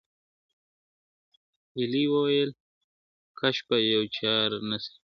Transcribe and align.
هیلۍ 1.75 2.05
وویل 2.13 2.49
کشپه 3.39 3.75
یوه 3.91 4.07
چار 4.17 4.49
سته.. 4.83 4.97